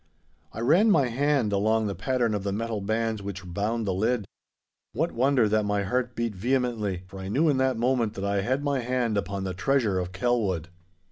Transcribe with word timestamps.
I 0.51 0.61
ran 0.61 0.89
my 0.89 1.09
hand 1.09 1.53
along 1.53 1.85
the 1.85 1.93
pattern 1.93 2.33
of 2.33 2.41
the 2.43 2.51
metal 2.51 2.81
bands 2.81 3.21
which 3.21 3.45
bound 3.45 3.85
the 3.85 3.93
lid. 3.93 4.25
What 4.93 5.11
wonder 5.11 5.47
that 5.49 5.63
my 5.63 5.83
heart 5.83 6.15
beat 6.15 6.33
vehemently, 6.33 7.03
for 7.05 7.19
I 7.19 7.27
knew 7.27 7.49
in 7.49 7.57
that 7.57 7.77
moment 7.77 8.15
that 8.15 8.25
I 8.25 8.41
had 8.41 8.63
my 8.63 8.79
hand 8.79 9.15
upon 9.15 9.43
the 9.43 9.53
Treasure 9.53 9.99
of 9.99 10.11
Kelwood! 10.11 10.69